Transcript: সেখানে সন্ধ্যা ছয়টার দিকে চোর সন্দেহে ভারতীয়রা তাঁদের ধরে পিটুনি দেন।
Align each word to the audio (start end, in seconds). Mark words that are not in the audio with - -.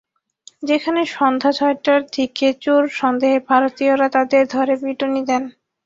সেখানে 0.63 1.01
সন্ধ্যা 1.11 1.51
ছয়টার 1.53 2.01
দিকে 2.13 2.47
চোর 2.63 2.83
সন্দেহে 2.99 3.39
ভারতীয়রা 3.49 4.07
তাঁদের 4.15 4.43
ধরে 4.47 4.73
পিটুনি 4.81 5.21
দেন। 5.27 5.43